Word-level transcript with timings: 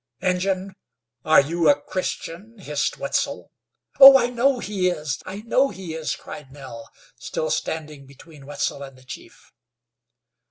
"Injun, 0.19 0.73
are 1.23 1.41
you 1.41 1.69
a 1.69 1.79
Christian?" 1.79 2.57
hissed 2.57 2.97
Wetzel. 2.97 3.51
"Oh! 3.99 4.17
I 4.17 4.31
know 4.31 4.57
he 4.57 4.89
is! 4.89 5.19
I 5.27 5.41
know 5.41 5.69
he 5.69 5.93
is!" 5.93 6.15
cried 6.15 6.51
Nell, 6.51 6.89
still 7.19 7.51
standing 7.51 8.07
between 8.07 8.47
Wetzel 8.47 8.81
and 8.81 8.97
the 8.97 9.03
chief. 9.05 9.53